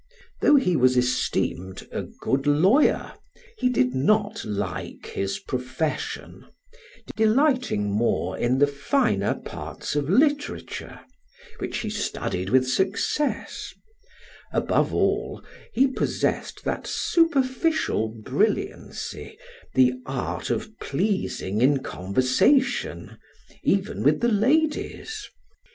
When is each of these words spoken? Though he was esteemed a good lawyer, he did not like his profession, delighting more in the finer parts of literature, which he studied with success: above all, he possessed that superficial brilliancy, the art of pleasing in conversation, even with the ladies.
Though 0.41 0.55
he 0.55 0.75
was 0.75 0.97
esteemed 0.97 1.87
a 1.91 2.01
good 2.01 2.47
lawyer, 2.47 3.13
he 3.59 3.69
did 3.69 3.93
not 3.93 4.43
like 4.43 5.05
his 5.13 5.37
profession, 5.37 6.47
delighting 7.15 7.91
more 7.91 8.35
in 8.35 8.57
the 8.57 8.65
finer 8.65 9.35
parts 9.35 9.95
of 9.95 10.09
literature, 10.09 11.01
which 11.59 11.77
he 11.81 11.91
studied 11.91 12.49
with 12.49 12.67
success: 12.67 13.75
above 14.51 14.91
all, 14.91 15.43
he 15.71 15.85
possessed 15.87 16.63
that 16.63 16.87
superficial 16.87 18.07
brilliancy, 18.25 19.37
the 19.75 19.93
art 20.07 20.49
of 20.49 20.75
pleasing 20.79 21.61
in 21.61 21.77
conversation, 21.83 23.19
even 23.61 24.01
with 24.01 24.21
the 24.21 24.29
ladies. 24.31 25.29